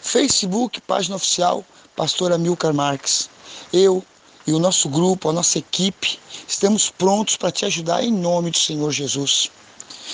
[0.00, 1.64] Facebook, página oficial
[1.96, 3.28] Pastor Amilcar Marques.
[3.72, 4.04] Eu
[4.46, 8.58] e o nosso grupo, a nossa equipe, estamos prontos para te ajudar em nome do
[8.58, 9.50] Senhor Jesus.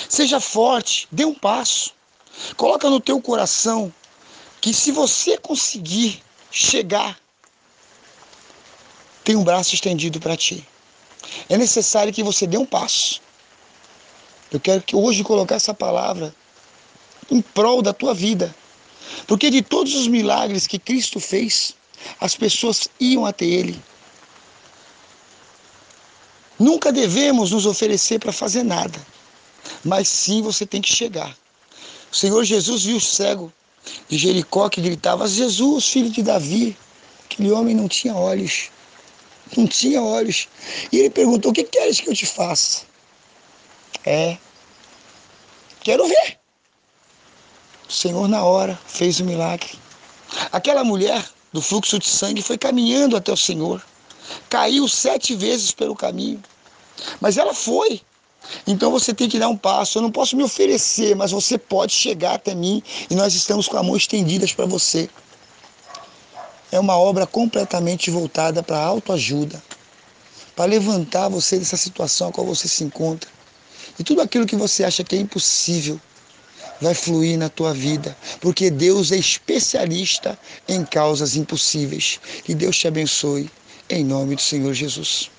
[0.09, 1.92] Seja forte, dê um passo.
[2.56, 3.92] Coloca no teu coração
[4.59, 7.21] que se você conseguir chegar
[9.30, 10.66] tem um braço estendido para ti.
[11.48, 13.23] É necessário que você dê um passo.
[14.50, 16.34] Eu quero que hoje colocar essa palavra
[17.30, 18.52] em prol da tua vida.
[19.28, 21.76] Porque de todos os milagres que Cristo fez,
[22.20, 23.80] as pessoas iam até Ele.
[26.59, 28.98] Nunca devemos nos oferecer para fazer nada,
[29.84, 31.37] mas sim você tem que chegar.
[32.10, 33.52] O Senhor Jesus viu o cego
[34.09, 36.76] de Jericó que gritava: Jesus, filho de Davi.
[37.26, 38.70] Aquele homem não tinha olhos
[39.56, 40.48] não tinha olhos.
[40.93, 42.82] E ele perguntou: O que queres que eu te faça?
[44.04, 44.37] É,
[45.80, 46.38] quero ver.
[47.88, 49.78] O Senhor, na hora, fez o milagre.
[50.52, 53.84] Aquela mulher do fluxo de sangue foi caminhando até o Senhor,
[54.48, 56.40] caiu sete vezes pelo caminho,
[57.21, 58.01] mas ela foi.
[58.66, 59.98] Então você tem que dar um passo.
[59.98, 63.76] Eu não posso me oferecer, mas você pode chegar até mim e nós estamos com
[63.76, 65.10] a mão estendidas para você
[66.72, 69.62] é uma obra completamente voltada para a autoajuda,
[70.55, 73.31] para levantar você dessa situação a qual você se encontra.
[73.99, 76.00] E tudo aquilo que você acha que é impossível
[76.81, 82.21] vai fluir na tua vida, porque Deus é especialista em causas impossíveis.
[82.44, 83.50] Que Deus te abençoe,
[83.89, 85.31] em nome do Senhor Jesus.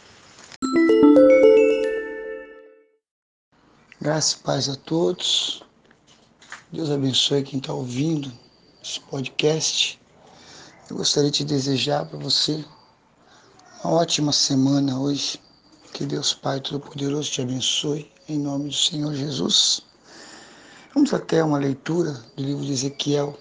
[3.99, 5.63] Graças e paz a todos.
[6.71, 8.31] Deus abençoe quem está ouvindo
[8.83, 10.00] esse podcast.
[10.91, 12.65] Eu gostaria de desejar para você
[13.81, 15.41] uma ótima semana hoje.
[15.93, 19.83] Que Deus Pai Todo-Poderoso te abençoe, em nome do Senhor Jesus.
[20.93, 23.39] Vamos até uma leitura do livro de Ezequiel,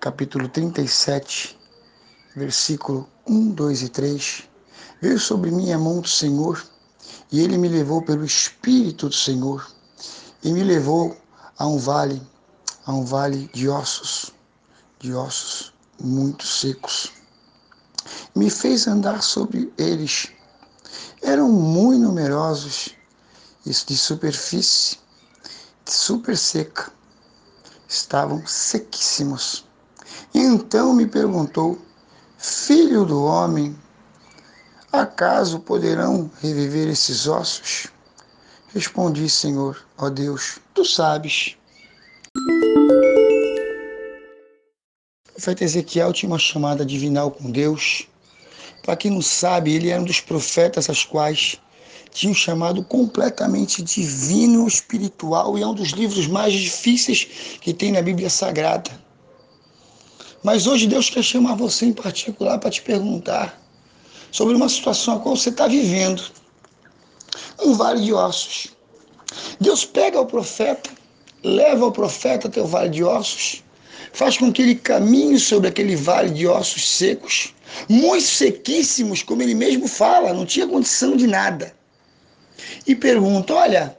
[0.00, 1.58] capítulo 37,
[2.34, 4.48] versículo 1, 2 e 3.
[5.02, 6.64] Veio sobre mim a mão do Senhor,
[7.30, 9.70] e ele me levou pelo Espírito do Senhor,
[10.42, 11.14] e me levou
[11.58, 12.22] a um vale,
[12.86, 14.32] a um vale de ossos,
[14.98, 17.12] de ossos muito secos.
[18.34, 20.28] Me fez andar sobre eles.
[21.22, 22.94] Eram muito numerosos,
[23.64, 24.98] de superfície
[25.86, 26.90] super seca.
[27.88, 29.64] Estavam sequíssimos.
[30.34, 31.78] Então me perguntou:
[32.38, 33.78] Filho do homem,
[34.90, 37.88] acaso poderão reviver esses ossos?
[38.68, 41.56] Respondi, Senhor, ó Deus, tu sabes.
[45.42, 48.06] Profeta Ezequiel tinha uma chamada divinal com Deus.
[48.80, 51.58] Para quem não sabe, ele era um dos profetas as quais
[52.12, 57.24] tinha um chamado completamente divino, espiritual, e é um dos livros mais difíceis
[57.60, 58.88] que tem na Bíblia Sagrada.
[60.44, 63.60] Mas hoje Deus quer chamar você em particular para te perguntar
[64.30, 66.22] sobre uma situação a qual você está vivendo.
[67.58, 68.68] Um vale de ossos.
[69.60, 70.88] Deus pega o profeta,
[71.42, 73.64] leva o profeta até o vale de ossos
[74.12, 77.54] faz com que ele caminhe sobre aquele vale de ossos secos,
[77.88, 81.74] muito sequíssimos, como ele mesmo fala, não tinha condição de nada.
[82.86, 83.96] E pergunta: Olha,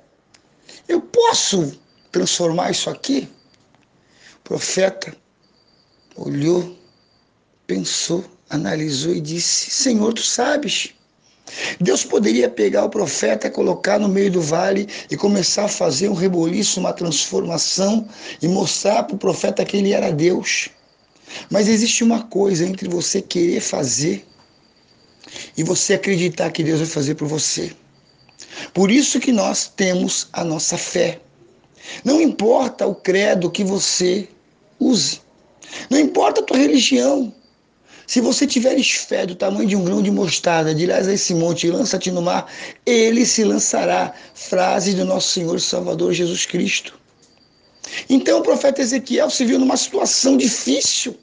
[0.88, 1.80] eu posso
[2.12, 3.28] transformar isso aqui?
[4.38, 5.16] O profeta
[6.16, 6.78] olhou,
[7.66, 10.94] pensou, analisou e disse: Senhor, tu sabes.
[11.84, 16.14] Deus poderia pegar o profeta, colocar no meio do vale e começar a fazer um
[16.14, 18.08] reboliço, uma transformação
[18.42, 20.70] e mostrar para o profeta que ele era Deus.
[21.52, 24.26] Mas existe uma coisa entre você querer fazer
[25.58, 27.74] e você acreditar que Deus vai fazer por você.
[28.74, 31.20] Por isso que nós temos a nossa fé.
[32.06, 34.30] Não importa o credo que você
[34.80, 35.20] use,
[35.90, 37.34] não importa a tua religião,
[38.14, 41.68] se você tiveres fé do tamanho de um grão de mostarda, dirás a esse monte,
[41.68, 42.48] lança-te no mar,
[42.86, 44.14] ele se lançará.
[44.36, 46.94] Frase do nosso Senhor e Salvador Jesus Cristo.
[48.08, 51.18] Então o profeta Ezequiel se viu numa situação difícil.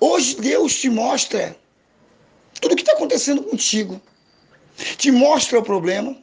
[0.00, 1.56] Hoje Deus te mostra
[2.60, 4.02] tudo o que está acontecendo contigo.
[4.96, 6.16] Te mostra o problema,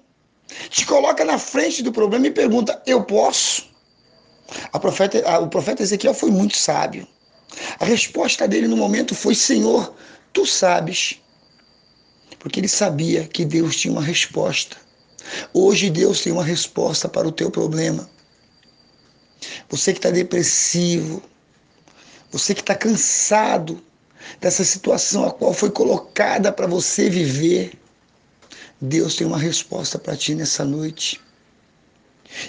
[0.70, 3.64] te coloca na frente do problema e pergunta: Eu posso?
[4.82, 7.08] Profeta, a, o profeta Ezequiel foi muito sábio.
[7.80, 9.94] A resposta dele no momento foi: Senhor,
[10.34, 11.22] tu sabes.
[12.40, 14.78] Porque ele sabia que Deus tinha uma resposta.
[15.54, 18.10] Hoje Deus tem uma resposta para o teu problema.
[19.70, 21.22] Você que está depressivo,
[22.32, 23.82] você que está cansado
[24.40, 27.74] dessa situação a qual foi colocada para você viver,
[28.80, 31.20] Deus tem uma resposta para ti nessa noite.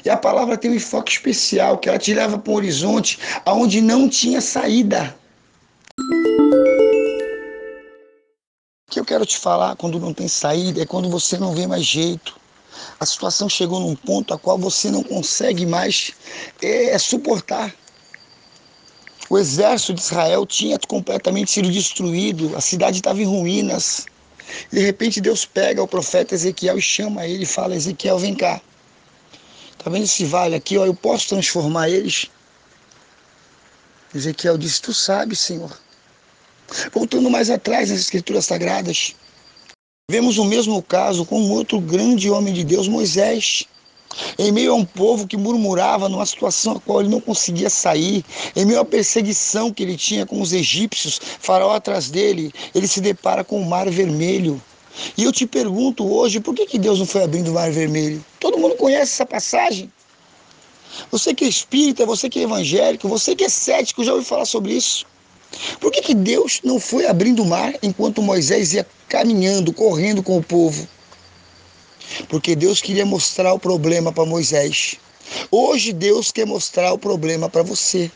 [0.04, 3.80] E a palavra tem um enfoque especial, que ela te leva para um horizonte aonde
[3.80, 5.16] não tinha saída.
[8.88, 11.66] O que eu quero te falar quando não tem saída é quando você não vê
[11.66, 12.38] mais jeito.
[12.98, 16.12] A situação chegou num ponto a qual você não consegue mais
[16.62, 17.74] é, suportar.
[19.30, 24.06] O exército de Israel tinha completamente sido destruído, a cidade estava em ruínas.
[24.72, 28.60] De repente Deus pega o profeta Ezequiel e chama ele e fala: Ezequiel, vem cá.
[29.78, 30.76] Tá vendo esse vale aqui?
[30.76, 32.26] Ó, eu posso transformar eles?
[34.14, 35.70] Ezequiel disse: Tu sabes, Senhor.
[36.92, 39.14] Voltando mais atrás nas Escrituras Sagradas,
[40.10, 43.64] vemos o mesmo caso com outro grande homem de Deus, Moisés.
[44.38, 48.24] Em meio a um povo que murmurava numa situação a qual ele não conseguia sair,
[48.56, 53.00] em meio à perseguição que ele tinha com os egípcios, faraó atrás dele, ele se
[53.00, 54.60] depara com o mar vermelho.
[55.16, 58.24] E eu te pergunto hoje, por que, que Deus não foi abrindo o mar vermelho?
[58.40, 59.90] Todo mundo conhece essa passagem.
[61.10, 64.44] Você que é espírita, você que é evangélico, você que é cético, já ouviu falar
[64.44, 65.06] sobre isso.
[65.80, 70.36] Por que, que Deus não foi abrindo o mar enquanto Moisés ia caminhando, correndo com
[70.36, 70.86] o povo?
[72.28, 74.96] Porque Deus queria mostrar o problema para Moisés.
[75.50, 78.10] Hoje Deus quer mostrar o problema para você.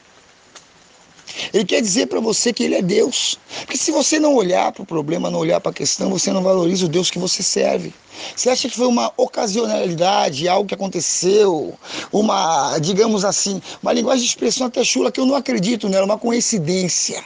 [1.52, 3.38] Ele quer dizer para você que ele é Deus.
[3.60, 6.42] Porque se você não olhar para o problema, não olhar para a questão, você não
[6.42, 7.92] valoriza o Deus que você serve.
[8.34, 11.74] Você acha que foi uma ocasionalidade, algo que aconteceu,
[12.10, 16.18] uma, digamos assim, uma linguagem de expressão até chula que eu não acredito nela, uma
[16.18, 17.22] coincidência.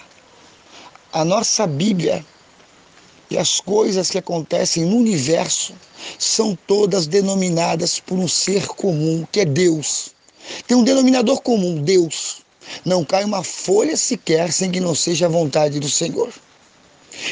[1.12, 2.24] A nossa Bíblia
[3.30, 5.74] e as coisas que acontecem no universo
[6.18, 10.10] são todas denominadas por um ser comum, que é Deus.
[10.66, 12.45] Tem um denominador comum, Deus.
[12.84, 16.32] Não cai uma folha sequer sem que não seja a vontade do Senhor.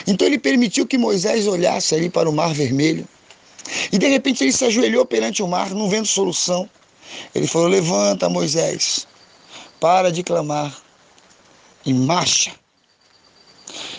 [0.07, 3.07] Então ele permitiu que Moisés olhasse ali para o mar vermelho.
[3.93, 6.69] E de repente ele se ajoelhou perante o mar, não vendo solução.
[7.35, 9.07] Ele falou: Levanta, Moisés,
[9.81, 10.77] para de clamar
[11.85, 12.53] e marcha.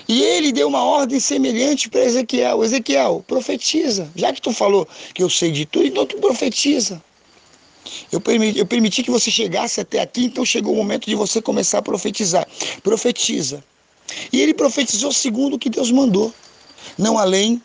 [0.07, 4.09] E ele deu uma ordem semelhante para Ezequiel: Ezequiel, profetiza.
[4.15, 7.01] Já que tu falou que eu sei de tudo, então tu profetiza.
[8.11, 11.41] Eu permiti, eu permiti que você chegasse até aqui, então chegou o momento de você
[11.41, 12.47] começar a profetizar.
[12.83, 13.63] Profetiza.
[14.31, 16.33] E ele profetizou segundo o que Deus mandou.
[16.97, 17.61] Não além,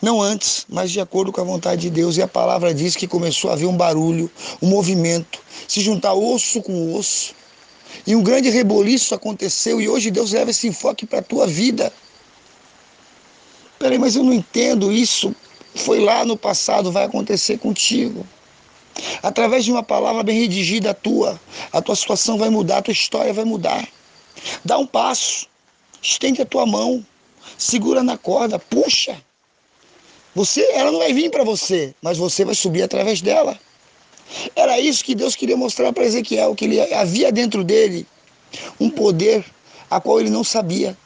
[0.00, 2.16] não antes, mas de acordo com a vontade de Deus.
[2.16, 4.30] E a palavra diz que começou a haver um barulho,
[4.62, 7.34] um movimento, se juntar osso com osso.
[8.06, 9.80] E um grande reboliço aconteceu.
[9.80, 11.92] E hoje Deus leva esse enfoque para a tua vida.
[13.78, 15.34] Peraí, mas eu não entendo isso.
[15.74, 18.26] Foi lá no passado, vai acontecer contigo.
[19.22, 21.40] Através de uma palavra bem redigida tua,
[21.72, 23.86] a tua situação vai mudar, a tua história vai mudar.
[24.64, 25.46] Dá um passo,
[26.00, 27.04] estende a tua mão,
[27.56, 29.20] segura na corda, puxa.
[30.34, 33.58] Você, ela não vai vir para você, mas você vai subir através dela.
[34.54, 38.06] Era isso que Deus queria mostrar para Ezequiel, que ele havia dentro dele
[38.78, 39.44] um poder
[39.90, 40.96] a qual ele não sabia,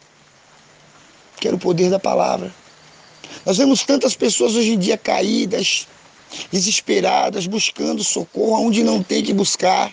[1.40, 2.52] que era o poder da palavra.
[3.46, 5.86] Nós vemos tantas pessoas hoje em dia caídas,
[6.50, 9.92] desesperadas, buscando socorro onde não tem que buscar,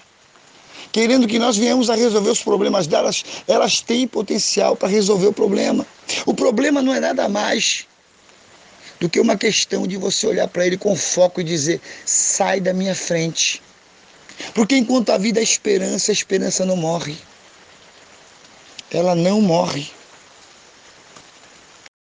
[0.91, 5.33] querendo que nós venhamos a resolver os problemas delas, elas têm potencial para resolver o
[5.33, 5.85] problema.
[6.25, 7.85] O problema não é nada mais
[8.99, 12.73] do que uma questão de você olhar para ele com foco e dizer: sai da
[12.73, 13.61] minha frente.
[14.53, 17.17] Porque enquanto a vida é esperança, a esperança não morre.
[18.91, 19.89] Ela não morre.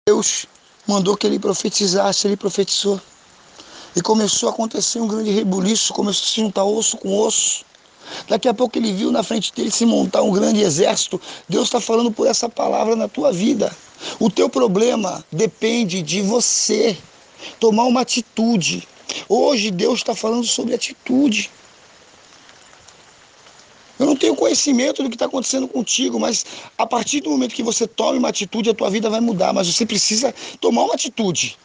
[0.07, 0.45] Deus
[0.87, 2.99] mandou que ele profetizasse, ele profetizou.
[3.95, 7.63] E começou a acontecer um grande rebuliço, começou a se juntar osso com osso.
[8.27, 11.21] Daqui a pouco ele viu na frente dele se montar um grande exército.
[11.47, 13.75] Deus está falando por essa palavra na tua vida.
[14.19, 16.97] O teu problema depende de você
[17.59, 18.87] tomar uma atitude.
[19.29, 21.49] Hoje Deus está falando sobre atitude.
[23.99, 26.45] Eu não tenho conhecimento do que está acontecendo contigo, mas
[26.77, 29.53] a partir do momento que você tome uma atitude, a tua vida vai mudar.
[29.53, 31.57] Mas você precisa tomar uma atitude.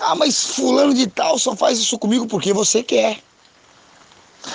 [0.00, 3.18] Ah, mas fulano de tal só faz isso comigo porque você quer.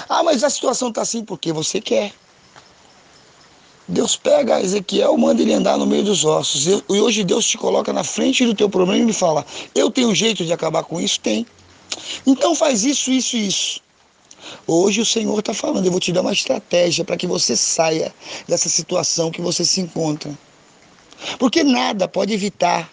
[0.07, 2.13] Ah, mas a situação está assim porque você quer.
[3.88, 6.65] Deus pega Ezequiel, manda ele andar no meio dos ossos.
[6.65, 9.45] E hoje Deus te coloca na frente do teu problema e me fala:
[9.75, 11.19] Eu tenho jeito de acabar com isso?
[11.19, 11.45] Tem.
[12.25, 13.81] Então faz isso, isso e isso.
[14.65, 18.13] Hoje o Senhor está falando: Eu vou te dar uma estratégia para que você saia
[18.48, 20.31] dessa situação que você se encontra.
[21.38, 22.89] Porque nada pode evitar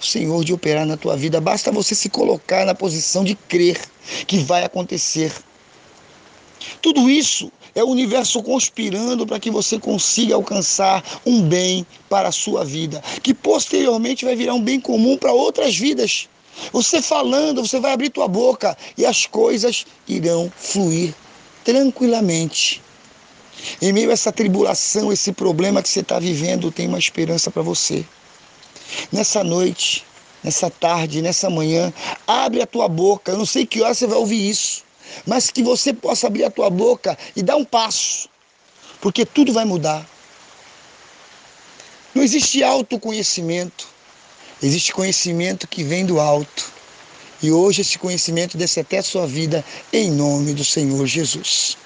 [0.00, 1.40] Senhor de operar na tua vida.
[1.40, 3.80] Basta você se colocar na posição de crer
[4.26, 5.32] que vai acontecer.
[6.80, 12.32] Tudo isso é o universo conspirando para que você consiga alcançar um bem para a
[12.32, 16.28] sua vida, que posteriormente vai virar um bem comum para outras vidas.
[16.72, 21.14] Você falando, você vai abrir tua boca e as coisas irão fluir
[21.64, 22.82] tranquilamente.
[23.82, 27.62] Em meio a essa tribulação, esse problema que você está vivendo, tem uma esperança para
[27.62, 28.04] você.
[29.12, 30.04] Nessa noite,
[30.42, 31.92] nessa tarde, nessa manhã,
[32.26, 33.32] abre a tua boca.
[33.32, 34.88] Eu não sei que hora você vai ouvir isso
[35.26, 38.28] mas que você possa abrir a tua boca e dar um passo,
[39.00, 40.06] porque tudo vai mudar.
[42.14, 43.86] Não existe autoconhecimento,
[44.62, 46.78] existe conhecimento que vem do alto.
[47.40, 51.76] E hoje esse conhecimento desce até a sua vida, em nome do Senhor Jesus.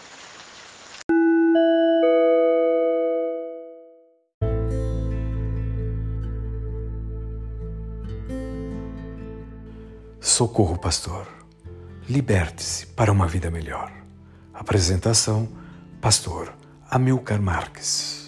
[10.32, 11.28] Socorro, pastor
[12.08, 13.92] Liberte-se para uma vida melhor.
[14.54, 15.46] Apresentação:
[16.00, 16.54] Pastor
[16.90, 18.21] Amilcar Marques.